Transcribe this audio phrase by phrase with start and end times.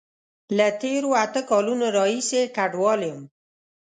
[0.57, 3.19] له تیرو اته کالونو راهیسی کډوال یم